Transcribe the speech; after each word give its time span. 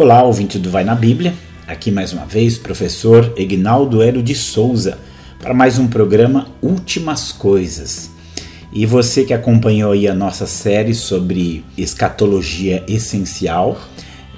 Olá, 0.00 0.22
ouvinte 0.22 0.60
do 0.60 0.70
Vai 0.70 0.84
na 0.84 0.94
Bíblia. 0.94 1.34
Aqui 1.66 1.90
mais 1.90 2.12
uma 2.12 2.24
vez, 2.24 2.56
professor 2.56 3.32
Egnaldo 3.36 4.00
Hélio 4.00 4.22
de 4.22 4.32
Souza, 4.32 4.96
para 5.40 5.52
mais 5.52 5.76
um 5.76 5.88
programa 5.88 6.46
Últimas 6.62 7.32
Coisas. 7.32 8.08
E 8.72 8.86
você 8.86 9.24
que 9.24 9.34
acompanhou 9.34 9.90
aí 9.90 10.06
a 10.06 10.14
nossa 10.14 10.46
série 10.46 10.94
sobre 10.94 11.64
escatologia 11.76 12.84
essencial, 12.86 13.76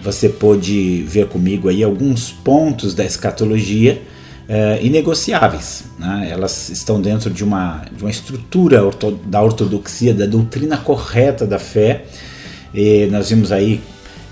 você 0.01 0.31
pôde 0.31 1.03
ver 1.03 1.29
comigo 1.29 1.69
aí 1.69 1.85
alguns 1.85 2.33
pontos 2.33 2.95
da 2.95 3.05
escatologia 3.05 4.01
uh, 4.49 4.83
inegociáveis. 4.83 5.85
Né? 5.99 6.29
Elas 6.31 6.71
estão 6.71 7.03
dentro 7.03 7.29
de 7.29 7.45
uma, 7.45 7.85
de 7.95 8.03
uma 8.03 8.11
estrutura 8.11 8.83
orto, 8.83 9.11
da 9.27 9.43
ortodoxia, 9.43 10.15
da 10.15 10.25
doutrina 10.25 10.79
correta 10.79 11.47
da 11.47 11.59
fé. 11.59 12.07
E 12.73 13.07
nós 13.13 13.29
vimos 13.29 13.53
aí 13.53 13.83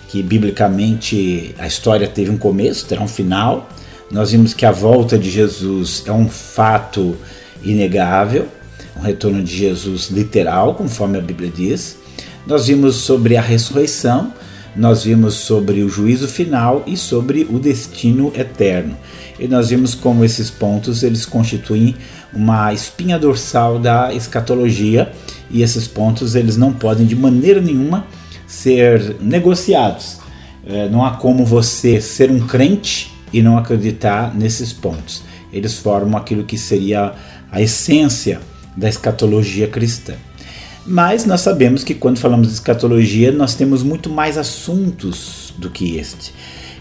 que 0.09 0.22
biblicamente 0.22 1.54
a 1.59 1.66
história 1.66 2.09
teve 2.09 2.30
um 2.30 2.38
começo, 2.38 2.87
terá 2.87 3.02
um 3.02 3.09
final. 3.09 3.69
Nós 4.10 4.32
vimos 4.32 4.55
que 4.55 4.65
a 4.65 4.73
volta 4.73 5.19
de 5.19 5.30
Jesus 5.30 6.02
é 6.06 6.12
um 6.12 6.28
fato 6.28 7.15
inegável, 7.62 8.48
um 8.96 9.01
retorno 9.01 9.42
de 9.45 9.55
Jesus 9.55 10.09
literal, 10.10 10.74
conforme 10.74 11.18
a 11.18 11.20
Bíblia 11.20 11.52
diz. 11.55 11.98
Nós 12.46 12.66
vimos 12.66 12.96
sobre 12.96 13.37
a 13.37 13.42
ressurreição, 13.42 14.32
nós 14.74 15.05
vimos 15.05 15.34
sobre 15.34 15.82
o 15.82 15.88
juízo 15.91 16.27
final 16.27 16.82
e 16.87 16.96
sobre 16.96 17.46
o 17.51 17.59
destino 17.59 18.32
eterno. 18.34 18.96
E 19.38 19.46
nós 19.46 19.68
vimos 19.68 19.95
como 19.95 20.24
esses 20.24 20.48
pontos 20.48 21.02
eles 21.02 21.27
constituem 21.27 21.95
uma 22.32 22.73
espinha 22.73 23.18
dorsal 23.18 23.79
da 23.79 24.12
escatologia 24.15 25.12
e 25.51 25.62
esses 25.62 25.87
pontos 25.87 26.34
eles 26.34 26.56
não 26.56 26.73
podem 26.73 27.06
de 27.06 27.15
maneira 27.15 27.60
nenhuma 27.60 28.06
ser 28.48 29.16
negociados. 29.20 30.19
É, 30.66 30.88
não 30.88 31.05
há 31.05 31.12
como 31.12 31.45
você 31.45 32.01
ser 32.01 32.30
um 32.30 32.41
crente 32.41 33.12
e 33.33 33.43
não 33.43 33.57
acreditar 33.57 34.34
nesses 34.34 34.73
pontos. 34.73 35.23
Eles 35.52 35.74
formam 35.74 36.18
aquilo 36.18 36.45
que 36.45 36.59
seria 36.59 37.13
a 37.52 37.60
essência 37.60 38.40
da 38.77 38.88
escatologia 38.88 39.68
cristã. 39.68 40.15
Mas 40.87 41.27
nós 41.27 41.43
sabemos 41.43 41.85
que 41.85 41.95
quando 41.95 42.18
falamos 42.18 42.49
de 42.49 42.55
escatologia, 42.55 43.30
nós 43.30 43.55
temos 43.55 43.82
muito 43.82 44.09
mais 44.09 44.38
assuntos 44.38 45.52
do 45.59 45.68
que 45.68 45.99
este. 45.99 46.33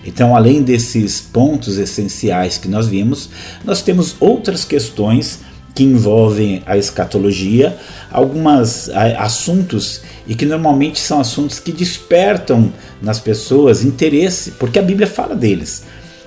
Então, 0.05 0.33
além 0.33 0.63
desses 0.63 1.19
pontos 1.19 1.77
essenciais 1.77 2.57
que 2.57 2.69
nós 2.69 2.87
vimos, 2.87 3.29
nós 3.65 3.81
temos 3.81 4.15
outras 4.21 4.63
questões 4.63 5.41
que 5.77 5.83
envolvem 5.83 6.63
a 6.65 6.75
escatologia, 6.75 7.77
alguns 8.11 8.89
assuntos 9.19 10.01
e 10.25 10.33
que 10.33 10.43
normalmente 10.43 10.99
são 10.99 11.19
assuntos 11.19 11.59
que 11.59 11.71
despertam 11.71 12.73
nas 12.99 13.19
pessoas 13.19 13.83
interesse, 13.83 14.53
porque 14.53 14.79
a 14.79 14.81
Bíblia 14.81 15.05
fala 15.05 15.35
deles, 15.35 15.83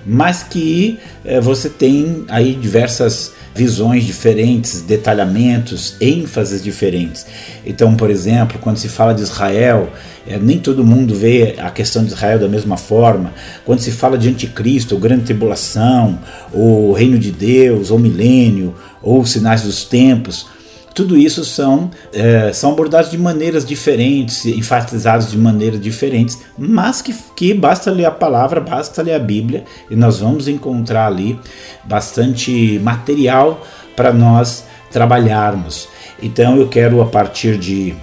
mas 0.07 0.45
que 0.45 1.01
é, 1.25 1.41
você 1.41 1.69
tem 1.69 2.25
aí 2.29 2.55
diversas 2.55 3.33
visões 3.55 4.05
diferentes, 4.05 4.83
detalhamentos, 4.83 5.97
ênfases 6.01 6.63
diferentes. 6.63 7.27
Então, 7.67 7.95
por 7.97 8.11
exemplo, 8.11 8.59
quando 8.61 8.77
se 8.77 8.89
fala 8.89 9.13
de 9.13 9.23
Israel, 9.23 9.91
é, 10.27 10.39
nem 10.39 10.59
todo 10.59 10.85
mundo 10.85 11.15
vê 11.15 11.57
a 11.59 11.71
questão 11.71 12.05
de 12.05 12.13
Israel 12.13 12.39
da 12.39 12.49
mesma 12.49 12.77
forma. 12.77 13.33
Quando 13.65 13.81
se 13.81 13.91
fala 13.91 14.17
de 14.17 14.29
anticristo, 14.29 14.95
ou 14.95 15.01
grande 15.01 15.25
tribulação, 15.25 16.19
ou 16.53 16.93
reino 16.93 17.19
de 17.19 17.33
Deus, 17.33 17.91
ou 17.91 17.99
milênio, 17.99 18.75
ou 19.03 19.25
sinais 19.27 19.63
dos 19.63 19.85
tempos, 19.85 20.47
tudo 20.95 21.17
isso 21.17 21.45
são, 21.45 21.91
é, 22.13 22.53
são 22.53 22.73
abordados 22.73 23.11
de 23.11 23.19
maneiras 23.19 23.65
diferentes, 23.65 24.45
enfatizados 24.45 25.31
de 25.31 25.39
maneiras 25.39 25.81
diferentes, 25.81 26.39
mas 26.59 27.01
que, 27.01 27.15
que 27.37 27.55
basta 27.55 27.91
ler 27.91 28.07
a 28.07 28.11
palavra, 28.11 28.61
basta 28.61 29.03
ler 29.03 29.15
a 29.15 29.19
Bíblia 29.19 29.65
e 29.91 29.97
nós 29.97 30.19
vamos 30.19 30.49
encontrar 30.49 31.07
ali 31.07 31.39
bastante 31.85 32.79
material 32.83 33.65
para 33.95 34.13
nós 34.13 34.65
trabalharmos. 34.91 35.89
Então 36.23 36.57
eu 36.57 36.69
quero 36.69 37.01
a 37.01 37.07
partir 37.07 37.57
de, 37.57 37.95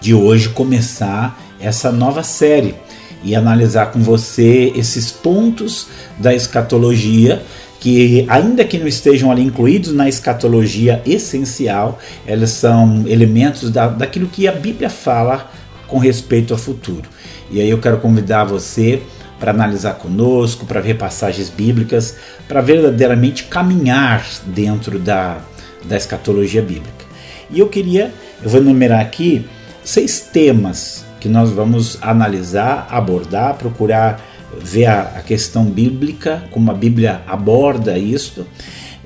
de 0.00 0.14
hoje 0.14 0.48
começar 0.48 1.38
essa 1.60 1.92
nova 1.92 2.22
série 2.22 2.74
e 3.22 3.34
analisar 3.34 3.86
com 3.86 4.00
você 4.00 4.72
esses 4.76 5.10
pontos 5.10 5.88
da 6.18 6.34
escatologia 6.34 7.42
que, 7.84 8.24
ainda 8.30 8.64
que 8.64 8.78
não 8.78 8.86
estejam 8.86 9.30
ali 9.30 9.42
incluídos 9.42 9.92
na 9.92 10.08
escatologia 10.08 11.02
essencial, 11.04 11.98
elas 12.26 12.48
são 12.48 13.04
elementos 13.06 13.68
da, 13.68 13.88
daquilo 13.88 14.26
que 14.26 14.48
a 14.48 14.52
Bíblia 14.52 14.88
fala 14.88 15.52
com 15.86 15.98
respeito 15.98 16.54
ao 16.54 16.58
futuro. 16.58 17.06
E 17.50 17.60
aí 17.60 17.68
eu 17.68 17.76
quero 17.76 17.98
convidar 17.98 18.44
você 18.44 19.02
para 19.38 19.50
analisar 19.50 19.96
conosco, 19.96 20.64
para 20.64 20.80
ver 20.80 20.94
passagens 20.94 21.50
bíblicas, 21.50 22.16
para 22.48 22.62
verdadeiramente 22.62 23.44
caminhar 23.44 24.26
dentro 24.46 24.98
da, 24.98 25.42
da 25.84 25.94
escatologia 25.94 26.62
bíblica. 26.62 27.04
E 27.50 27.60
eu 27.60 27.68
queria, 27.68 28.14
eu 28.42 28.48
vou 28.48 28.62
enumerar 28.62 29.00
aqui 29.00 29.44
seis 29.84 30.20
temas 30.20 31.04
que 31.20 31.28
nós 31.28 31.50
vamos 31.50 31.98
analisar, 32.00 32.88
abordar, 32.90 33.56
procurar 33.56 34.24
ver 34.62 34.86
a, 34.86 35.02
a 35.16 35.22
questão 35.22 35.64
bíblica, 35.64 36.44
como 36.50 36.70
a 36.70 36.74
Bíblia 36.74 37.22
aborda 37.26 37.98
isso. 37.98 38.46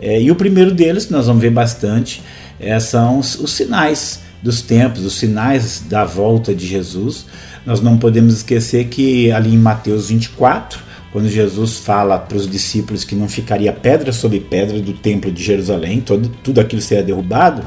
É, 0.00 0.20
e 0.20 0.31
o 0.31 0.36
primeiro 0.36 0.72
deles, 0.72 1.10
nós 1.10 1.26
vamos 1.26 1.42
ver 1.42 1.50
bastante, 1.50 2.22
é, 2.60 2.78
são 2.78 3.19
os, 3.19 3.34
os 3.38 3.53
sinais 3.53 4.20
dos 4.42 4.62
tempos, 4.62 5.04
os 5.04 5.14
sinais 5.14 5.82
da 5.88 6.04
volta 6.04 6.54
de 6.54 6.66
Jesus. 6.66 7.26
Nós 7.66 7.81
não 7.81 7.98
podemos 7.98 8.34
esquecer 8.34 8.86
que 8.86 9.31
ali 9.32 9.54
em 9.54 9.59
Mateus 9.59 10.09
24, 10.09 10.81
quando 11.12 11.28
Jesus 11.28 11.78
fala 11.78 12.19
para 12.19 12.36
os 12.36 12.48
discípulos 12.48 13.04
que 13.04 13.15
não 13.15 13.28
ficaria 13.28 13.72
pedra 13.72 14.12
sobre 14.12 14.41
pedra 14.41 14.80
do 14.80 14.92
templo 14.92 15.30
de 15.32 15.42
Jerusalém, 15.42 16.00
todo, 16.00 16.28
tudo 16.42 16.60
aquilo 16.60 16.82
seria 16.82 17.03
derrubado, 17.03 17.62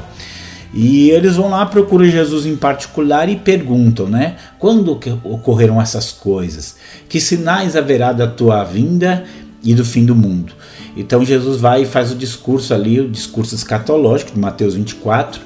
e 0.74 1.10
eles 1.10 1.36
vão 1.36 1.50
lá, 1.50 1.66
procuram 1.66 2.06
Jesus 2.06 2.46
em 2.46 2.56
particular 2.56 3.28
e 3.28 3.36
perguntam, 3.36 4.08
né? 4.08 4.36
Quando 4.58 4.98
ocorreram 5.22 5.80
essas 5.80 6.12
coisas? 6.12 6.76
Que 7.08 7.20
sinais 7.20 7.76
haverá 7.76 8.12
da 8.12 8.26
tua 8.26 8.64
vinda 8.64 9.24
e 9.62 9.74
do 9.74 9.84
fim 9.84 10.06
do 10.06 10.14
mundo? 10.14 10.54
Então 10.96 11.24
Jesus 11.24 11.60
vai 11.60 11.82
e 11.82 11.86
faz 11.86 12.10
o 12.10 12.14
discurso 12.14 12.72
ali, 12.72 13.00
o 13.00 13.08
discurso 13.08 13.54
escatológico 13.54 14.32
de 14.32 14.38
Mateus 14.38 14.74
24, 14.74 15.40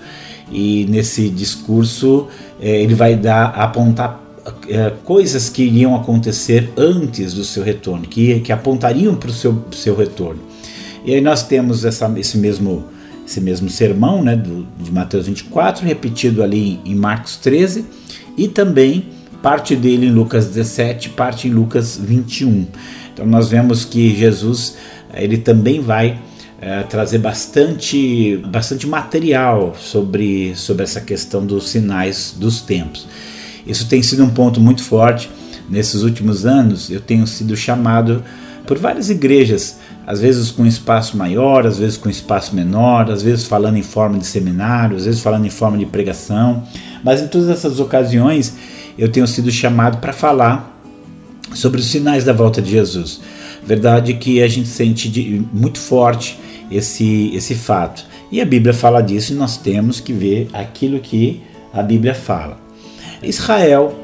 e 0.51 0.87
nesse 0.89 1.29
discurso 1.29 2.29
é, 2.61 2.81
ele 2.81 2.95
vai 2.95 3.17
dar 3.17 3.47
apontar 3.47 4.23
é, 4.69 4.93
coisas 5.05 5.49
que 5.49 5.63
iriam 5.65 5.97
acontecer 5.97 6.73
antes 6.77 7.35
do 7.35 7.45
seu 7.45 7.65
retorno, 7.65 8.07
que, 8.07 8.41
que 8.41 8.53
apontariam 8.53 9.17
para 9.17 9.31
o 9.31 9.33
seu, 9.33 9.65
seu 9.73 9.97
retorno. 9.97 10.41
E 11.05 11.15
aí 11.15 11.21
nós 11.21 11.43
temos 11.43 11.85
essa, 11.85 12.13
esse 12.17 12.39
mesmo 12.39 12.85
esse 13.27 13.41
mesmo 13.41 13.69
sermão 13.69 14.23
né, 14.23 14.37
do, 14.37 14.67
de 14.79 14.93
Mateus 14.93 15.27
24, 15.27 15.85
repetido 15.85 16.43
ali 16.43 16.81
em 16.85 16.95
Marcos 16.95 17.37
13, 17.37 17.85
e 18.37 18.47
também 18.49 19.09
parte 19.43 19.75
dele 19.75 20.07
em 20.07 20.11
Lucas 20.11 20.47
17, 20.47 21.11
parte 21.11 21.49
em 21.49 21.51
Lucas 21.51 21.99
21. 22.01 22.67
Então 23.13 23.27
nós 23.27 23.49
vemos 23.49 23.85
que 23.85 24.15
Jesus 24.15 24.77
ele 25.15 25.39
também 25.39 25.81
vai 25.81 26.19
é, 26.61 26.83
trazer 26.83 27.19
bastante, 27.19 28.37
bastante 28.49 28.87
material 28.87 29.75
sobre, 29.79 30.55
sobre 30.55 30.85
essa 30.85 31.01
questão 31.01 31.45
dos 31.45 31.69
sinais 31.69 32.35
dos 32.37 32.61
tempos. 32.61 33.07
Isso 33.67 33.89
tem 33.89 34.03
sido 34.03 34.25
um 34.25 34.31
ponto 34.31 34.61
muito 34.61 34.83
forte 34.83 35.31
nesses 35.69 36.03
últimos 36.03 36.47
anos. 36.47 36.91
Eu 36.91 37.01
tenho 37.01 37.27
sido 37.27 37.57
chamado 37.57 38.23
por 38.67 38.79
várias 38.79 39.11
igrejas 39.11 39.79
às 40.07 40.21
vezes 40.21 40.53
com 40.53 40.65
espaço 40.65 41.17
maior, 41.17 41.67
às 41.67 41.79
vezes 41.79 41.97
com 41.97 42.09
espaço 42.09 42.55
menor, 42.55 43.11
às 43.11 43.23
vezes 43.23 43.45
falando 43.45 43.77
em 43.77 43.83
forma 43.83 44.19
de 44.19 44.27
seminário, 44.27 44.97
às 44.97 45.05
vezes 45.05 45.21
falando 45.21 45.45
em 45.45 45.51
forma 45.51 45.77
de 45.77 45.85
pregação, 45.85 46.63
mas 47.03 47.21
em 47.21 47.27
todas 47.27 47.49
essas 47.49 47.81
ocasiões 47.81 48.55
eu 48.97 49.11
tenho 49.11 49.27
sido 49.27 49.51
chamado 49.51 49.99
para 49.99 50.13
falar 50.13 50.81
sobre 51.53 51.81
os 51.81 51.87
sinais 51.87 52.25
da 52.25 52.33
volta 52.33 52.63
de 52.63 52.71
Jesus. 52.71 53.21
Verdade 53.65 54.15
que 54.15 54.41
a 54.41 54.49
gente 54.49 54.69
sente 54.69 55.09
de, 55.09 55.45
muito 55.53 55.79
forte 55.79 56.39
esse, 56.71 57.35
esse 57.35 57.55
fato. 57.57 58.07
E 58.31 58.41
a 58.41 58.45
Bíblia 58.45 58.73
fala 58.73 59.01
disso 59.01 59.33
e 59.33 59.37
nós 59.37 59.57
temos 59.57 59.99
que 59.99 60.13
ver 60.13 60.49
aquilo 60.53 61.01
que 61.01 61.43
a 61.73 61.83
Bíblia 61.83 62.15
fala. 62.15 62.59
Israel. 63.23 64.03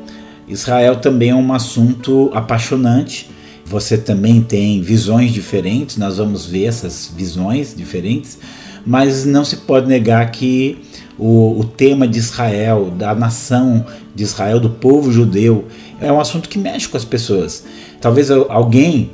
Israel 0.48 0.96
também 0.96 1.30
é 1.30 1.34
um 1.34 1.52
assunto 1.52 2.30
apaixonante 2.34 3.30
você 3.72 3.96
também 3.96 4.42
tem 4.42 4.82
visões 4.82 5.32
diferentes, 5.32 5.96
nós 5.96 6.18
vamos 6.18 6.44
ver 6.44 6.66
essas 6.66 7.10
visões 7.16 7.74
diferentes, 7.74 8.38
mas 8.84 9.24
não 9.24 9.46
se 9.46 9.56
pode 9.56 9.88
negar 9.88 10.30
que 10.30 10.76
o, 11.18 11.58
o 11.58 11.64
tema 11.64 12.06
de 12.06 12.18
Israel, 12.18 12.90
da 12.90 13.14
nação 13.14 13.86
de 14.14 14.24
Israel, 14.24 14.60
do 14.60 14.68
povo 14.68 15.10
judeu, 15.10 15.68
é 16.02 16.12
um 16.12 16.20
assunto 16.20 16.50
que 16.50 16.58
mexe 16.58 16.86
com 16.86 16.98
as 16.98 17.04
pessoas. 17.04 17.64
Talvez 17.98 18.30
alguém 18.30 19.10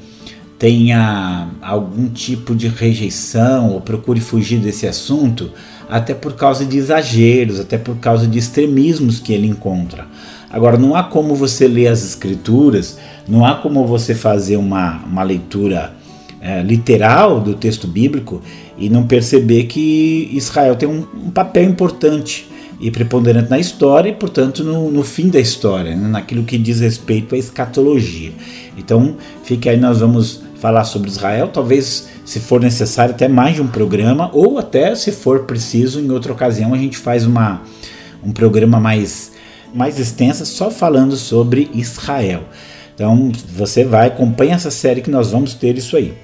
tenha 0.59 1.51
algum 1.63 2.09
tipo 2.09 2.53
de 2.53 2.67
rejeição 2.67 3.71
ou 3.71 3.81
procure 3.81 4.21
fugir 4.21 4.59
desse 4.59 4.89
assunto, 4.89 5.53
até 5.89 6.15
por 6.15 6.33
causa 6.33 6.65
de 6.65 6.77
exageros, 6.77 7.61
até 7.61 7.79
por 7.79 7.97
causa 7.99 8.27
de 8.27 8.37
extremismos 8.37 9.21
que 9.21 9.33
ele 9.33 9.47
encontra. 9.47 10.09
Agora, 10.51 10.79
não 10.79 10.95
há 10.95 11.05
como 11.05 11.35
você 11.35 11.69
ler 11.69 11.89
as 11.89 12.05
escrituras, 12.05 12.99
não 13.29 13.45
há 13.45 13.57
como 13.57 13.87
você 13.87 14.15
fazer 14.15 14.57
uma, 14.57 15.03
uma 15.05 15.23
leitura 15.23 15.93
é, 16.41 16.63
literal 16.63 17.41
do 17.41 17.55
texto 17.55 17.87
bíblico 17.87 18.41
e 18.79 18.89
não 18.89 19.07
perceber 19.07 19.65
que 19.65 20.31
Israel 20.33 20.77
tem 20.77 20.89
um, 20.89 21.07
um 21.27 21.31
papel 21.31 21.65
importante 21.65 22.49
e 22.81 22.91
preponderante 22.91 23.51
na 23.51 23.59
história 23.59 24.09
e, 24.09 24.15
portanto, 24.15 24.63
no, 24.63 24.91
no 24.91 25.03
fim 25.03 25.29
da 25.29 25.41
história, 25.41 25.97
né, 25.97 26.09
naquilo 26.09 26.45
que 26.45 26.57
diz 26.57 26.81
respeito 26.81 27.35
à 27.35 27.39
escatologia. 27.39 28.33
Então, 28.77 29.17
fique 29.43 29.69
aí, 29.69 29.77
nós 29.77 29.99
vamos 29.99 30.43
falar 30.61 30.85
sobre 30.85 31.09
Israel, 31.09 31.49
talvez, 31.49 32.09
se 32.25 32.41
for 32.41 32.61
necessário, 32.61 33.15
até 33.15 33.29
mais 33.29 33.57
de 33.57 33.63
um 33.63 33.67
programa, 33.67 34.31
ou 34.33 34.59
até, 34.59 34.95
se 34.95 35.11
for 35.11 35.41
preciso, 35.41 36.01
em 36.01 36.11
outra 36.11 36.33
ocasião, 36.33 36.73
a 36.73 36.79
gente 36.79 36.97
faz 36.97 37.27
uma, 37.27 37.63
um 38.23 38.33
programa 38.33 38.79
mais, 38.79 39.33
mais 39.75 39.99
extenso 39.99 40.45
só 40.47 40.71
falando 40.71 41.17
sobre 41.17 41.71
Israel. 41.75 42.45
Então, 42.95 43.31
você 43.55 43.85
vai, 43.85 44.09
acompanha 44.09 44.55
essa 44.55 44.71
série 44.71 45.01
que 45.01 45.11
nós 45.11 45.31
vamos 45.31 45.55
ter 45.55 45.79
isso 45.79 45.97
aí 45.97 46.15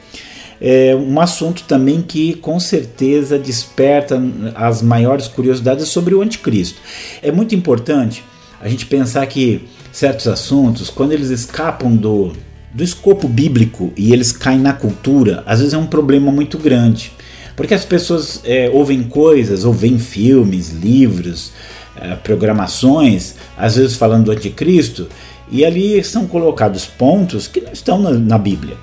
é 0.61 0.95
um 0.95 1.21
assunto 1.21 1.65
também 1.65 2.01
que 2.01 2.35
com 2.35 2.59
certeza 2.59 3.39
desperta 3.39 4.19
as 4.55 4.81
maiores 4.81 5.29
curiosidades 5.29 5.89
sobre 5.89 6.15
o 6.15 6.23
anticristo. 6.23 6.81
É 7.23 7.31
muito 7.31 7.55
importante 7.55 8.25
a 8.61 8.69
gente 8.69 8.87
pensar 8.87 9.27
que 9.27 9.69
certos 9.93 10.27
assuntos, 10.27 10.89
quando 10.89 11.13
eles 11.13 11.31
escapam 11.31 11.95
do, 11.95 12.33
do 12.73 12.83
escopo 12.83 13.29
bíblico 13.29 13.93
e 13.97 14.13
eles 14.13 14.33
caem 14.33 14.59
na 14.59 14.73
cultura, 14.73 15.43
às 15.45 15.59
vezes 15.59 15.75
é 15.75 15.79
um 15.79 15.87
problema 15.87 16.33
muito 16.33 16.57
grande. 16.57 17.13
Porque 17.55 17.75
as 17.75 17.85
pessoas 17.85 18.41
é, 18.45 18.69
ouvem 18.73 19.03
coisas, 19.03 19.65
ou 19.65 19.73
veem 19.73 19.99
filmes, 19.99 20.71
livros, 20.71 21.53
é, 21.97 22.15
programações, 22.17 23.35
às 23.57 23.77
vezes 23.77 23.97
falando 23.97 24.27
do 24.27 24.33
anticristo, 24.33 25.09
e 25.51 25.65
ali 25.65 26.03
são 26.03 26.27
colocados 26.27 26.87
pontos 26.87 27.47
que 27.47 27.61
não 27.61 27.73
estão 27.73 27.99
na, 27.99 28.11
na 28.11 28.39
Bíblia. 28.39 28.77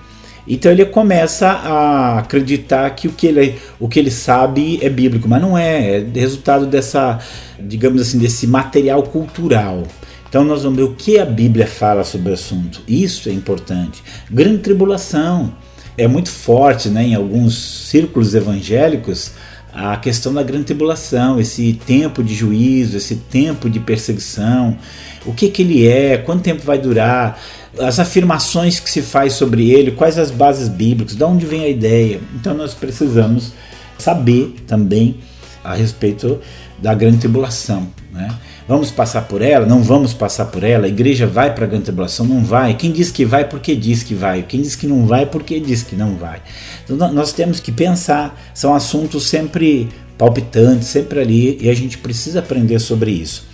Então 0.48 0.72
ele 0.72 0.86
começa 0.86 1.48
a 1.48 2.20
acreditar 2.20 2.90
que 2.92 3.08
o 3.08 3.12
que 3.12 3.28
ele, 3.28 3.56
o 3.80 3.88
que 3.88 4.00
ele 4.00 4.12
sabe 4.12 4.80
é 4.82 4.90
bíblico, 4.90 5.28
mas 5.28 5.42
não 5.42 5.58
é, 5.58 6.00
é 6.00 6.06
resultado 6.14 6.66
dessa, 6.66 7.20
digamos 7.60 8.02
assim, 8.02 8.18
desse 8.18 8.48
material 8.48 9.04
cultural. 9.04 9.84
Então 10.28 10.44
nós 10.44 10.64
vamos 10.64 10.78
ver 10.78 10.84
o 10.84 10.94
que 10.94 11.20
a 11.20 11.26
Bíblia 11.26 11.68
fala 11.68 12.04
sobre 12.04 12.32
o 12.32 12.34
assunto. 12.34 12.82
Isso 12.88 13.30
é 13.30 13.32
importante. 13.32 14.02
Grande 14.30 14.60
tribulação 14.60 15.54
é 15.98 16.08
muito 16.08 16.30
forte, 16.30 16.90
né, 16.90 17.04
em 17.04 17.16
alguns 17.16 17.88
círculos 17.90 18.34
evangélicos 18.34 19.34
a 19.74 19.96
questão 19.98 20.34
da 20.34 20.44
grande 20.44 20.66
tribulação, 20.66 21.40
esse 21.40 21.74
tempo 21.86 22.24
de 22.24 22.34
juízo, 22.34 22.98
esse 22.98 23.16
tempo 23.16 23.70
de 23.70 23.80
perseguição, 23.80 24.78
o 25.26 25.34
que 25.34 25.50
que 25.50 25.62
ele 25.62 25.88
é, 25.88 26.18
quanto 26.18 26.44
tempo 26.44 26.64
vai 26.64 26.78
durar 26.78 27.40
as 27.80 28.00
afirmações 28.00 28.80
que 28.80 28.90
se 28.90 29.02
faz 29.02 29.34
sobre 29.34 29.70
ele, 29.72 29.92
quais 29.92 30.18
as 30.18 30.30
bases 30.30 30.68
bíblicas, 30.68 31.16
de 31.16 31.24
onde 31.24 31.46
vem 31.46 31.64
a 31.64 31.70
ideia. 31.70 32.20
Então 32.36 32.54
nós 32.54 32.74
precisamos 32.74 33.54
saber 33.98 34.56
também 34.68 35.18
a 35.64 35.74
respeito 35.74 36.40
da 36.80 36.94
grande 36.94 37.20
tribulação. 37.20 37.88
Né? 38.12 38.30
Vamos 38.72 38.90
passar 38.90 39.24
por 39.24 39.42
ela? 39.42 39.66
Não 39.66 39.84
vamos 39.84 40.14
passar 40.14 40.46
por 40.46 40.64
ela? 40.64 40.86
A 40.86 40.88
igreja 40.88 41.28
vai 41.28 41.54
para 41.54 41.66
a 41.66 41.68
grande 41.68 41.84
tribulação? 41.84 42.26
Não 42.26 42.42
vai? 42.42 42.74
Quem 42.74 42.90
diz 42.90 43.12
que 43.12 43.26
vai, 43.26 43.44
porque 43.44 43.76
diz 43.76 44.02
que 44.02 44.16
vai? 44.16 44.44
Quem 44.44 44.62
diz 44.62 44.78
que 44.78 44.88
não 44.88 45.06
vai, 45.06 45.26
porque 45.26 45.60
diz 45.60 45.84
que 45.84 45.94
não 45.94 46.16
vai? 46.16 46.42
Então 46.86 46.96
nós 47.12 47.34
temos 47.34 47.60
que 47.60 47.70
pensar, 47.70 48.42
são 48.54 48.74
assuntos 48.74 49.28
sempre 49.28 49.90
palpitantes, 50.18 50.88
sempre 50.88 51.20
ali, 51.20 51.58
e 51.60 51.70
a 51.70 51.74
gente 51.74 51.98
precisa 51.98 52.40
aprender 52.40 52.80
sobre 52.80 53.12
isso. 53.12 53.46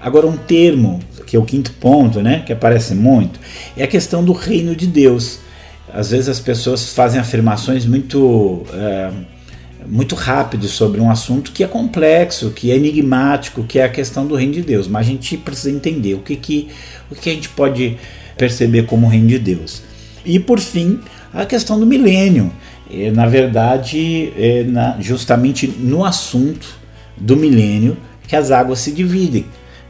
Agora, 0.00 0.26
um 0.26 0.38
termo 0.38 1.00
que 1.26 1.36
é 1.36 1.38
o 1.38 1.44
quinto 1.44 1.72
ponto, 1.72 2.22
né, 2.22 2.42
que 2.46 2.54
aparece 2.54 2.94
muito, 2.94 3.38
é 3.76 3.84
a 3.84 3.86
questão 3.86 4.24
do 4.24 4.32
reino 4.32 4.74
de 4.74 4.86
Deus. 4.86 5.40
Às 5.92 6.12
vezes 6.12 6.30
as 6.30 6.40
pessoas 6.40 6.94
fazem 6.94 7.20
afirmações 7.20 7.84
muito 7.84 8.62
é, 8.72 9.10
muito 9.86 10.14
rápido 10.14 10.66
sobre 10.68 11.00
um 11.00 11.10
assunto 11.10 11.52
que 11.52 11.64
é 11.64 11.66
complexo, 11.66 12.50
que 12.50 12.70
é 12.70 12.76
enigmático, 12.76 13.64
que 13.64 13.78
é 13.78 13.84
a 13.84 13.88
questão 13.88 14.26
do 14.26 14.34
reino 14.34 14.52
de 14.52 14.62
Deus. 14.62 14.88
Mas 14.88 15.06
a 15.06 15.10
gente 15.10 15.36
precisa 15.36 15.70
entender 15.70 16.14
o 16.14 16.18
que, 16.18 16.36
que, 16.36 16.68
o 17.10 17.14
que 17.14 17.30
a 17.30 17.34
gente 17.34 17.48
pode 17.48 17.96
perceber 18.36 18.84
como 18.84 19.08
reino 19.08 19.28
de 19.28 19.38
Deus. 19.38 19.82
E 20.24 20.38
por 20.38 20.60
fim, 20.60 21.00
a 21.32 21.44
questão 21.44 21.78
do 21.78 21.86
milênio. 21.86 22.52
É, 22.90 23.10
na 23.10 23.26
verdade, 23.26 24.32
é 24.36 24.64
na, 24.64 25.00
justamente 25.00 25.66
no 25.66 26.04
assunto 26.04 26.76
do 27.16 27.36
milênio 27.36 27.96
que 28.26 28.36
as 28.36 28.50
águas 28.50 28.80
se 28.80 28.92
dividem 28.92 29.46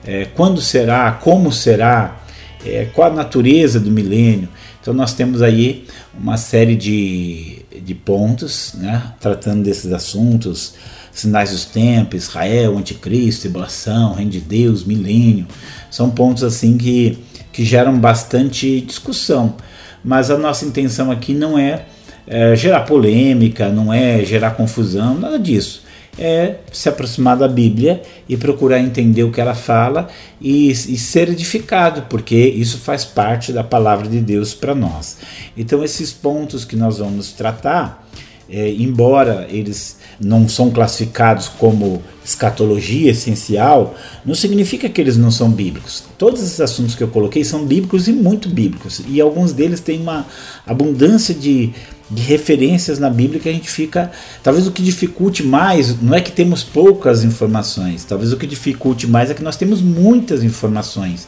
é, 0.06 0.26
quando 0.34 0.60
será, 0.60 1.10
como 1.12 1.52
será, 1.52 2.20
é, 2.64 2.86
qual 2.92 3.10
a 3.10 3.14
natureza 3.14 3.78
do 3.80 3.90
milênio. 3.90 4.48
Então 4.80 4.92
nós 4.92 5.14
temos 5.14 5.42
aí 5.42 5.84
uma 6.18 6.36
série 6.36 6.74
de, 6.74 7.61
de 7.84 7.94
pontos 7.94 8.74
né, 8.74 9.02
tratando 9.20 9.62
desses 9.62 9.92
assuntos, 9.92 10.74
sinais 11.12 11.50
dos 11.50 11.64
tempos, 11.64 12.24
Israel, 12.24 12.78
anticristo, 12.78 13.42
tribulação, 13.42 14.14
reino 14.14 14.30
de 14.30 14.40
Deus, 14.40 14.84
milênio. 14.84 15.46
São 15.90 16.10
pontos 16.10 16.42
assim 16.42 16.78
que, 16.78 17.18
que 17.52 17.64
geram 17.64 17.98
bastante 17.98 18.80
discussão. 18.80 19.56
Mas 20.04 20.30
a 20.30 20.38
nossa 20.38 20.64
intenção 20.64 21.10
aqui 21.10 21.34
não 21.34 21.58
é, 21.58 21.84
é 22.26 22.56
gerar 22.56 22.80
polêmica, 22.80 23.68
não 23.68 23.92
é 23.92 24.24
gerar 24.24 24.52
confusão, 24.52 25.18
nada 25.18 25.38
disso 25.38 25.82
é 26.18 26.56
se 26.70 26.88
aproximar 26.88 27.36
da 27.36 27.48
Bíblia 27.48 28.02
e 28.28 28.36
procurar 28.36 28.78
entender 28.78 29.24
o 29.24 29.32
que 29.32 29.40
ela 29.40 29.54
fala 29.54 30.08
e, 30.40 30.70
e 30.70 30.98
ser 30.98 31.28
edificado, 31.30 32.02
porque 32.02 32.36
isso 32.36 32.78
faz 32.78 33.04
parte 33.04 33.52
da 33.52 33.64
palavra 33.64 34.08
de 34.08 34.20
Deus 34.20 34.54
para 34.54 34.74
nós. 34.74 35.18
Então, 35.56 35.82
esses 35.82 36.12
pontos 36.12 36.64
que 36.64 36.76
nós 36.76 36.98
vamos 36.98 37.32
tratar, 37.32 38.06
é, 38.48 38.70
embora 38.70 39.46
eles 39.50 39.98
não 40.20 40.48
são 40.48 40.70
classificados 40.70 41.48
como 41.48 42.02
escatologia 42.24 43.10
essencial, 43.10 43.94
não 44.24 44.34
significa 44.34 44.88
que 44.88 45.00
eles 45.00 45.16
não 45.16 45.30
são 45.30 45.50
bíblicos. 45.50 46.04
Todos 46.16 46.42
esses 46.42 46.60
assuntos 46.60 46.94
que 46.94 47.02
eu 47.02 47.08
coloquei 47.08 47.44
são 47.44 47.64
bíblicos 47.64 48.06
e 48.08 48.12
muito 48.12 48.48
bíblicos, 48.48 49.02
e 49.08 49.20
alguns 49.20 49.52
deles 49.52 49.80
têm 49.80 50.00
uma 50.00 50.26
abundância 50.66 51.34
de 51.34 51.72
de 52.12 52.20
referências 52.22 52.98
na 52.98 53.08
Bíblia 53.08 53.40
que 53.40 53.48
a 53.48 53.52
gente 53.52 53.70
fica. 53.70 54.12
Talvez 54.42 54.66
o 54.66 54.70
que 54.70 54.82
dificulte 54.82 55.42
mais 55.42 56.00
não 56.00 56.14
é 56.14 56.20
que 56.20 56.30
temos 56.30 56.62
poucas 56.62 57.24
informações, 57.24 58.04
talvez 58.04 58.32
o 58.32 58.36
que 58.36 58.46
dificulte 58.46 59.06
mais 59.06 59.30
é 59.30 59.34
que 59.34 59.42
nós 59.42 59.56
temos 59.56 59.80
muitas 59.80 60.44
informações 60.44 61.26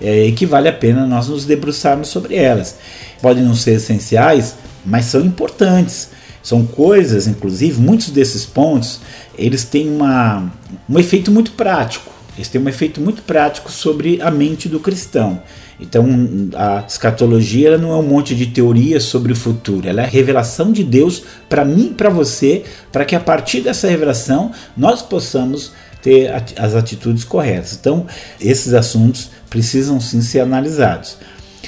é, 0.00 0.26
e 0.26 0.32
que 0.32 0.44
vale 0.44 0.68
a 0.68 0.72
pena 0.72 1.06
nós 1.06 1.28
nos 1.28 1.44
debruçarmos 1.44 2.08
sobre 2.08 2.36
elas. 2.36 2.76
Podem 3.22 3.42
não 3.42 3.54
ser 3.54 3.76
essenciais, 3.76 4.54
mas 4.84 5.06
são 5.06 5.22
importantes. 5.22 6.10
São 6.42 6.64
coisas, 6.64 7.26
inclusive, 7.26 7.80
muitos 7.80 8.10
desses 8.10 8.44
pontos, 8.44 9.00
eles 9.36 9.64
têm 9.64 9.88
uma, 9.90 10.52
um 10.88 10.98
efeito 10.98 11.30
muito 11.30 11.52
prático. 11.52 12.12
Eles 12.36 12.48
têm 12.48 12.60
um 12.60 12.68
efeito 12.68 13.00
muito 13.00 13.22
prático 13.22 13.70
sobre 13.70 14.22
a 14.22 14.30
mente 14.30 14.68
do 14.68 14.78
cristão. 14.78 15.42
Então, 15.80 16.06
a 16.56 16.84
escatologia 16.86 17.78
não 17.78 17.92
é 17.92 17.96
um 17.96 18.02
monte 18.02 18.34
de 18.34 18.46
teorias 18.46 19.04
sobre 19.04 19.32
o 19.32 19.36
futuro, 19.36 19.88
ela 19.88 20.02
é 20.02 20.04
a 20.04 20.08
revelação 20.08 20.72
de 20.72 20.82
Deus 20.82 21.22
para 21.48 21.64
mim 21.64 21.88
e 21.90 21.94
para 21.94 22.10
você, 22.10 22.64
para 22.90 23.04
que 23.04 23.14
a 23.14 23.20
partir 23.20 23.60
dessa 23.60 23.86
revelação 23.86 24.50
nós 24.76 25.02
possamos 25.02 25.72
ter 26.02 26.30
as 26.56 26.74
atitudes 26.74 27.24
corretas. 27.24 27.76
Então, 27.78 28.06
esses 28.40 28.72
assuntos 28.72 29.30
precisam 29.50 30.00
sim 30.00 30.20
ser 30.20 30.40
analisados. 30.40 31.16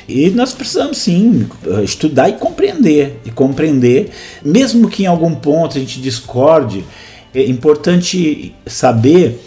E 0.09 0.31
nós 0.31 0.53
precisamos 0.53 0.99
sim 0.99 1.49
estudar 1.83 2.29
e 2.29 2.35
compreender. 2.35 3.21
E 3.25 3.31
compreender, 3.31 4.11
mesmo 4.45 4.89
que 4.89 5.05
em 5.05 5.07
algum 5.07 5.35
ponto 5.35 5.77
a 5.77 5.81
gente 5.81 6.01
discorde, 6.01 6.85
é 7.35 7.45
importante 7.47 8.55
saber 8.67 9.41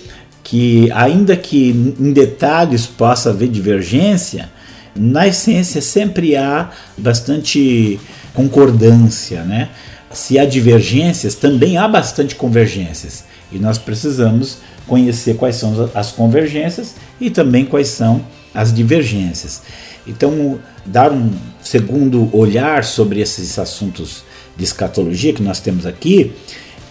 que, 0.43 0.91
ainda 0.91 1.36
que 1.36 1.69
em 2.00 2.13
detalhes 2.13 2.86
possa 2.86 3.29
haver 3.29 3.50
divergência, 3.50 4.50
na 4.95 5.27
essência 5.27 5.81
sempre 5.81 6.36
há 6.36 6.69
bastante 6.98 8.00
concordância, 8.33 9.43
né? 9.43 9.69
Se 10.12 10.38
há 10.38 10.45
divergências, 10.45 11.33
também 11.33 11.77
há 11.77 11.88
bastante 11.88 12.36
convergências. 12.36 13.24
E 13.51 13.57
nós 13.57 13.79
precisamos 13.79 14.60
conhecer 14.88 15.36
quais 15.36 15.55
são 15.55 15.89
as 15.95 16.12
convergências 16.12 16.95
e 17.19 17.31
também 17.31 17.65
quais 17.65 17.88
são 17.88 18.24
as 18.53 18.72
divergências. 18.72 19.63
Então, 20.05 20.60
dar 20.86 21.12
um 21.12 21.31
segundo 21.62 22.29
olhar 22.36 22.83
sobre 22.83 23.22
esses 23.22 23.57
assuntos 23.57 24.24
de 24.55 24.63
escatologia 24.63 25.33
que 25.33 25.41
nós 25.41 25.60
temos 25.60 25.86
aqui 25.86 26.33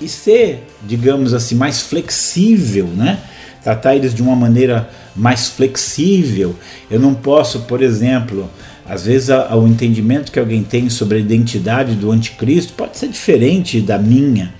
e 0.01 0.09
ser, 0.09 0.65
digamos 0.83 1.35
assim, 1.35 1.55
mais 1.55 1.81
flexível, 1.81 2.87
né? 2.87 3.19
tratar 3.63 3.95
eles 3.95 4.15
de 4.15 4.23
uma 4.23 4.35
maneira 4.35 4.89
mais 5.15 5.49
flexível. 5.49 6.55
Eu 6.91 6.99
não 6.99 7.15
posso, 7.15 7.61
por 7.61 7.83
exemplo, 7.83 8.51
às 8.89 9.05
vezes 9.05 9.29
o 9.29 9.67
entendimento 9.67 10.33
que 10.33 10.39
alguém 10.39 10.63
tem 10.63 10.91
sobre 10.91 11.19
a 11.19 11.21
identidade 11.21 11.95
do 11.95 12.11
anticristo 12.11 12.73
pode 12.73 12.99
ser 12.99 13.09
diferente 13.09 13.81
da 13.81 13.99
minha. 13.99 14.53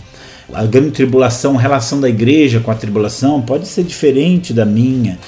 A 0.53 0.65
grande 0.65 0.91
tribulação, 0.91 1.59
a 1.59 1.61
relação 1.61 2.01
da 2.01 2.09
igreja 2.09 2.61
com 2.61 2.71
a 2.71 2.75
tribulação 2.75 3.41
pode 3.41 3.67
ser 3.67 3.85
diferente 3.85 4.53
da 4.53 4.65
minha. 4.65 5.19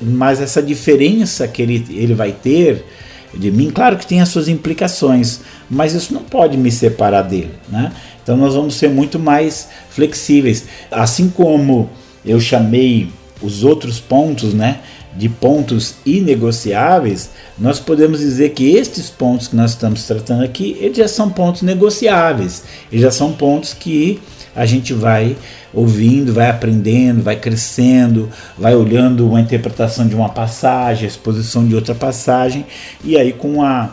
Mas 0.00 0.40
essa 0.40 0.62
diferença 0.62 1.46
que 1.46 1.62
ele, 1.62 1.86
ele 1.90 2.14
vai 2.14 2.32
ter 2.32 2.84
de 3.34 3.50
mim, 3.50 3.70
claro 3.70 3.96
que 3.96 4.06
tem 4.06 4.20
as 4.20 4.28
suas 4.28 4.48
implicações, 4.48 5.40
mas 5.70 5.94
isso 5.94 6.12
não 6.12 6.24
pode 6.24 6.56
me 6.56 6.70
separar 6.70 7.22
dele, 7.22 7.52
né? 7.68 7.92
Então 8.22 8.36
nós 8.36 8.54
vamos 8.54 8.74
ser 8.74 8.88
muito 8.88 9.18
mais 9.18 9.68
flexíveis. 9.90 10.64
Assim 10.90 11.28
como 11.28 11.88
eu 12.24 12.40
chamei 12.40 13.08
os 13.40 13.62
outros 13.62 14.00
pontos, 14.00 14.52
né, 14.52 14.80
de 15.16 15.28
pontos 15.28 15.96
inegociáveis, 16.04 17.30
nós 17.58 17.80
podemos 17.80 18.20
dizer 18.20 18.50
que 18.50 18.70
estes 18.76 19.10
pontos 19.10 19.48
que 19.48 19.56
nós 19.56 19.72
estamos 19.72 20.04
tratando 20.04 20.44
aqui, 20.44 20.76
eles 20.80 20.96
já 20.96 21.08
são 21.08 21.30
pontos 21.30 21.62
negociáveis. 21.62 22.64
Eles 22.90 23.02
já 23.02 23.10
são 23.10 23.32
pontos 23.32 23.74
que 23.74 24.20
a 24.54 24.66
gente 24.66 24.92
vai 24.92 25.36
ouvindo, 25.72 26.32
vai 26.32 26.50
aprendendo, 26.50 27.22
vai 27.22 27.36
crescendo, 27.36 28.28
vai 28.58 28.74
olhando 28.74 29.28
uma 29.28 29.40
interpretação 29.40 30.06
de 30.06 30.14
uma 30.14 30.28
passagem, 30.28 31.04
a 31.04 31.08
exposição 31.08 31.66
de 31.66 31.74
outra 31.74 31.94
passagem, 31.94 32.66
e 33.04 33.16
aí 33.16 33.32
com, 33.32 33.62
a, 33.62 33.90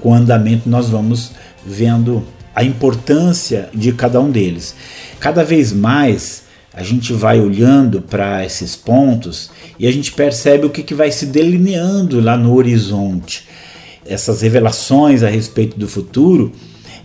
com 0.00 0.10
o 0.10 0.14
andamento 0.14 0.68
nós 0.68 0.88
vamos 0.88 1.32
vendo 1.64 2.24
a 2.54 2.64
importância 2.64 3.68
de 3.74 3.92
cada 3.92 4.20
um 4.20 4.30
deles. 4.30 4.74
Cada 5.20 5.44
vez 5.44 5.72
mais 5.72 6.44
a 6.72 6.82
gente 6.82 7.12
vai 7.12 7.40
olhando 7.40 8.00
para 8.00 8.44
esses 8.44 8.76
pontos 8.76 9.50
e 9.78 9.86
a 9.86 9.92
gente 9.92 10.12
percebe 10.12 10.66
o 10.66 10.70
que, 10.70 10.82
que 10.82 10.94
vai 10.94 11.10
se 11.10 11.26
delineando 11.26 12.20
lá 12.20 12.36
no 12.36 12.54
horizonte. 12.54 13.46
Essas 14.06 14.42
revelações 14.42 15.22
a 15.22 15.28
respeito 15.28 15.78
do 15.78 15.88
futuro 15.88 16.52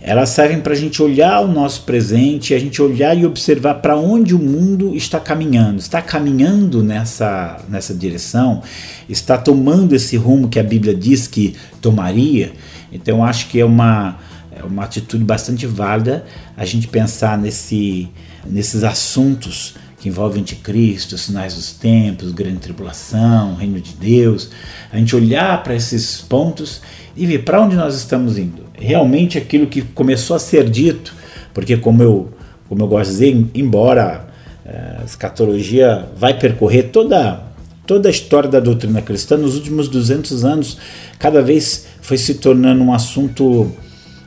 elas 0.06 0.28
servem 0.28 0.60
para 0.60 0.74
a 0.74 0.76
gente 0.76 1.02
olhar 1.02 1.40
o 1.40 1.48
nosso 1.48 1.80
presente, 1.84 2.52
a 2.52 2.58
gente 2.58 2.82
olhar 2.82 3.16
e 3.16 3.24
observar 3.24 3.76
para 3.76 3.96
onde 3.96 4.34
o 4.34 4.38
mundo 4.38 4.94
está 4.94 5.18
caminhando. 5.18 5.78
Está 5.78 6.02
caminhando 6.02 6.82
nessa, 6.82 7.56
nessa 7.70 7.94
direção? 7.94 8.62
Está 9.08 9.38
tomando 9.38 9.94
esse 9.94 10.14
rumo 10.18 10.50
que 10.50 10.60
a 10.60 10.62
Bíblia 10.62 10.94
diz 10.94 11.26
que 11.26 11.56
tomaria? 11.80 12.52
Então, 12.92 13.24
acho 13.24 13.48
que 13.48 13.58
é 13.58 13.64
uma, 13.64 14.18
é 14.54 14.62
uma 14.62 14.84
atitude 14.84 15.24
bastante 15.24 15.66
válida 15.66 16.26
a 16.54 16.66
gente 16.66 16.86
pensar 16.86 17.38
nesse, 17.38 18.10
nesses 18.46 18.84
assuntos 18.84 19.74
que 19.98 20.10
envolvem 20.10 20.42
anticristo, 20.42 21.16
sinais 21.16 21.54
dos 21.54 21.72
tempos, 21.72 22.30
grande 22.30 22.58
tribulação, 22.58 23.54
reino 23.54 23.80
de 23.80 23.94
Deus, 23.94 24.50
a 24.92 24.98
gente 24.98 25.16
olhar 25.16 25.62
para 25.62 25.74
esses 25.74 26.20
pontos 26.20 26.82
e 27.16 27.24
ver 27.24 27.38
para 27.38 27.62
onde 27.62 27.74
nós 27.74 27.94
estamos 27.94 28.36
indo 28.36 28.63
realmente 28.78 29.38
aquilo 29.38 29.66
que 29.66 29.82
começou 29.82 30.36
a 30.36 30.38
ser 30.38 30.68
dito, 30.68 31.14
porque 31.52 31.76
como 31.76 32.02
eu, 32.02 32.28
como 32.68 32.82
eu 32.82 32.88
gosto 32.88 33.10
de 33.10 33.16
dizer, 33.16 33.46
embora 33.54 34.26
eh, 34.64 34.98
a 35.00 35.04
escatologia 35.04 36.08
vai 36.16 36.38
percorrer 36.38 36.84
toda, 36.84 37.42
toda 37.86 38.08
a 38.08 38.10
história 38.10 38.48
da 38.48 38.60
doutrina 38.60 39.00
cristã, 39.00 39.36
nos 39.36 39.54
últimos 39.54 39.88
200 39.88 40.44
anos, 40.44 40.78
cada 41.18 41.40
vez 41.40 41.86
foi 42.00 42.18
se 42.18 42.34
tornando 42.34 42.82
um 42.82 42.92
assunto 42.92 43.72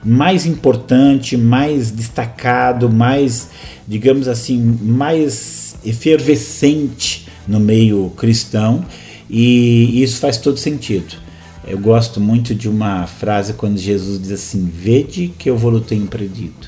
mais 0.03 0.45
importante, 0.45 1.35
mais 1.35 1.91
destacado, 1.91 2.89
mais, 2.89 3.49
digamos 3.87 4.27
assim, 4.27 4.57
mais 4.81 5.75
efervescente 5.83 7.27
no 7.47 7.59
meio 7.59 8.11
cristão, 8.15 8.85
e 9.29 10.01
isso 10.01 10.19
faz 10.19 10.37
todo 10.37 10.57
sentido. 10.57 11.27
Eu 11.67 11.77
gosto 11.77 12.21
muito 12.21 12.55
de 12.55 12.69
uma 12.69 13.05
frase 13.05 13.53
quando 13.53 13.77
Jesus 13.77 14.21
diz 14.21 14.31
assim: 14.31 14.71
Vede 14.73 15.33
que 15.37 15.49
eu 15.49 15.57
vou 15.57 15.81
ter 15.81 15.95
impedido. 15.95 16.67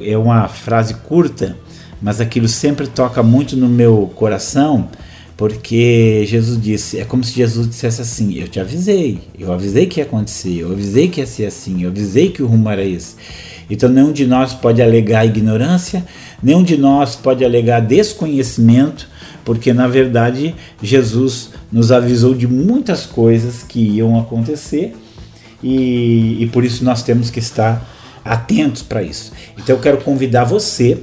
É 0.00 0.18
uma 0.18 0.48
frase 0.48 0.94
curta, 0.94 1.56
mas 2.00 2.20
aquilo 2.20 2.48
sempre 2.48 2.88
toca 2.88 3.22
muito 3.22 3.56
no 3.56 3.68
meu 3.68 4.12
coração, 4.16 4.88
porque 5.36 6.24
Jesus 6.26 6.60
disse: 6.60 6.98
é 6.98 7.04
como 7.04 7.22
se 7.22 7.32
Jesus 7.34 7.68
dissesse 7.68 8.02
assim: 8.02 8.34
Eu 8.34 8.48
te 8.48 8.58
avisei, 8.58 9.20
eu 9.38 9.52
avisei 9.52 9.86
que 9.86 10.00
ia 10.00 10.04
acontecer, 10.04 10.58
eu 10.58 10.72
avisei 10.72 11.06
que 11.06 11.20
ia 11.20 11.26
ser 11.26 11.46
assim, 11.46 11.84
eu 11.84 11.90
avisei 11.90 12.30
que 12.30 12.42
o 12.42 12.46
rumo 12.48 12.68
era 12.68 12.84
esse. 12.84 13.14
Então, 13.70 13.88
nenhum 13.88 14.12
de 14.12 14.26
nós 14.26 14.52
pode 14.52 14.82
alegar 14.82 15.24
ignorância, 15.24 16.04
nenhum 16.42 16.64
de 16.64 16.76
nós 16.76 17.14
pode 17.14 17.44
alegar 17.44 17.78
desconhecimento, 17.78 19.08
porque 19.44 19.72
na 19.72 19.88
verdade 19.88 20.54
Jesus 20.82 21.50
nos 21.70 21.90
avisou 21.90 22.34
de 22.34 22.46
muitas 22.46 23.06
coisas 23.06 23.62
que 23.62 23.80
iam 23.80 24.18
acontecer 24.18 24.94
e, 25.62 26.42
e 26.42 26.46
por 26.52 26.64
isso 26.64 26.84
nós 26.84 27.02
temos 27.02 27.30
que 27.30 27.38
estar 27.38 27.88
atentos 28.24 28.82
para 28.82 29.02
isso. 29.02 29.32
Então 29.58 29.76
eu 29.76 29.82
quero 29.82 29.98
convidar 29.98 30.44
você, 30.44 31.02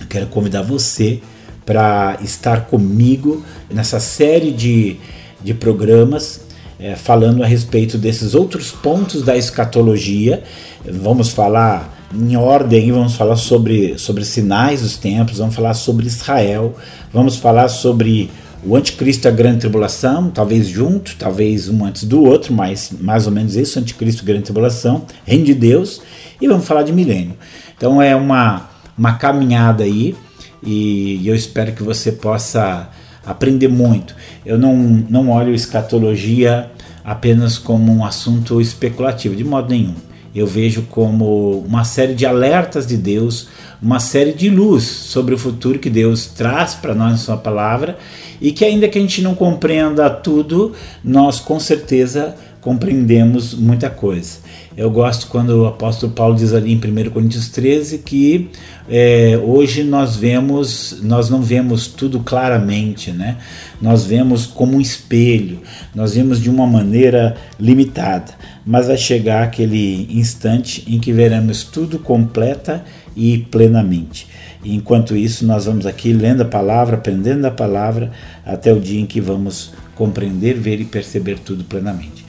eu 0.00 0.06
quero 0.08 0.26
convidar 0.26 0.62
você 0.62 1.20
para 1.64 2.18
estar 2.22 2.66
comigo 2.66 3.44
nessa 3.70 3.98
série 3.98 4.52
de, 4.52 4.96
de 5.42 5.54
programas 5.54 6.42
é, 6.78 6.94
falando 6.96 7.42
a 7.42 7.46
respeito 7.46 7.96
desses 7.96 8.34
outros 8.34 8.70
pontos 8.70 9.22
da 9.22 9.36
escatologia. 9.36 10.42
Vamos 10.84 11.30
falar 11.30 11.93
em 12.12 12.36
ordem, 12.36 12.92
vamos 12.92 13.14
falar 13.16 13.36
sobre, 13.36 13.98
sobre 13.98 14.24
sinais 14.24 14.82
dos 14.82 14.96
tempos, 14.96 15.38
vamos 15.38 15.54
falar 15.54 15.74
sobre 15.74 16.06
Israel, 16.06 16.76
vamos 17.12 17.36
falar 17.36 17.68
sobre 17.68 18.30
o 18.64 18.76
anticristo 18.76 19.26
e 19.26 19.28
a 19.28 19.32
grande 19.32 19.60
tribulação, 19.60 20.30
talvez 20.30 20.66
junto, 20.66 21.16
talvez 21.16 21.68
um 21.68 21.84
antes 21.84 22.04
do 22.04 22.22
outro, 22.22 22.52
mas 22.52 22.92
mais 23.00 23.26
ou 23.26 23.32
menos 23.32 23.56
isso, 23.56 23.78
anticristo 23.78 24.22
e 24.22 24.26
grande 24.26 24.44
tribulação, 24.44 25.04
reino 25.24 25.44
de 25.44 25.54
Deus, 25.54 26.00
e 26.40 26.46
vamos 26.48 26.66
falar 26.66 26.82
de 26.82 26.92
milênio. 26.92 27.36
Então 27.76 28.00
é 28.00 28.14
uma, 28.16 28.70
uma 28.96 29.14
caminhada 29.14 29.84
aí, 29.84 30.16
e 30.62 31.26
eu 31.26 31.34
espero 31.34 31.72
que 31.72 31.82
você 31.82 32.10
possa 32.10 32.88
aprender 33.26 33.68
muito. 33.68 34.14
Eu 34.46 34.56
não, 34.56 34.74
não 34.76 35.30
olho 35.30 35.54
escatologia 35.54 36.70
apenas 37.04 37.58
como 37.58 37.92
um 37.92 38.04
assunto 38.04 38.60
especulativo, 38.60 39.36
de 39.36 39.44
modo 39.44 39.68
nenhum 39.68 39.94
eu 40.34 40.46
vejo 40.46 40.82
como 40.90 41.60
uma 41.60 41.84
série 41.84 42.14
de 42.14 42.26
alertas 42.26 42.86
de 42.86 42.96
Deus, 42.96 43.48
uma 43.80 44.00
série 44.00 44.32
de 44.32 44.50
luz 44.50 44.82
sobre 44.82 45.34
o 45.34 45.38
futuro 45.38 45.78
que 45.78 45.88
Deus 45.88 46.26
traz 46.26 46.74
para 46.74 46.94
nós 46.94 47.14
em 47.14 47.22
Sua 47.22 47.36
palavra. 47.36 47.96
E 48.40 48.50
que, 48.50 48.64
ainda 48.64 48.88
que 48.88 48.98
a 48.98 49.00
gente 49.00 49.22
não 49.22 49.34
compreenda 49.34 50.10
tudo, 50.10 50.72
nós 51.04 51.38
com 51.38 51.60
certeza 51.60 52.34
compreendemos 52.64 53.52
muita 53.52 53.90
coisa. 53.90 54.38
Eu 54.74 54.90
gosto 54.90 55.26
quando 55.26 55.50
o 55.50 55.66
apóstolo 55.66 56.12
Paulo 56.12 56.34
diz 56.34 56.54
ali 56.54 56.72
em 56.72 56.76
1 56.76 57.10
Coríntios 57.10 57.50
13 57.50 57.98
que 57.98 58.48
é, 58.88 59.38
hoje 59.44 59.84
nós 59.84 60.16
vemos, 60.16 61.00
nós 61.02 61.28
não 61.28 61.42
vemos 61.42 61.86
tudo 61.86 62.20
claramente, 62.20 63.10
né? 63.10 63.36
Nós 63.82 64.06
vemos 64.06 64.46
como 64.46 64.78
um 64.78 64.80
espelho, 64.80 65.60
nós 65.94 66.14
vemos 66.14 66.40
de 66.40 66.48
uma 66.48 66.66
maneira 66.66 67.36
limitada, 67.60 68.32
mas 68.64 68.86
vai 68.86 68.96
chegar 68.96 69.42
aquele 69.42 70.08
instante 70.10 70.84
em 70.88 70.98
que 70.98 71.12
veremos 71.12 71.64
tudo 71.64 71.98
completa 71.98 72.82
e 73.14 73.38
plenamente. 73.50 74.26
E 74.64 74.74
enquanto 74.74 75.14
isso, 75.14 75.44
nós 75.44 75.66
vamos 75.66 75.84
aqui 75.84 76.14
lendo 76.14 76.40
a 76.40 76.46
palavra, 76.46 76.96
aprendendo 76.96 77.44
a 77.44 77.50
palavra, 77.50 78.10
até 78.42 78.72
o 78.72 78.80
dia 78.80 79.02
em 79.02 79.06
que 79.06 79.20
vamos 79.20 79.74
compreender, 79.94 80.54
ver 80.54 80.80
e 80.80 80.84
perceber 80.86 81.38
tudo 81.38 81.62
plenamente. 81.62 82.23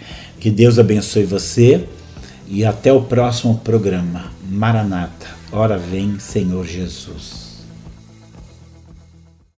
Que 0.46 0.52
Deus 0.52 0.78
abençoe 0.78 1.24
você 1.24 1.88
e 2.48 2.64
até 2.64 2.94
o 2.94 3.02
próximo 3.02 3.58
programa. 3.64 4.26
Maranata, 4.48 5.26
hora 5.52 5.76
vem, 5.76 6.20
Senhor 6.20 6.64
Jesus. 6.68 7.45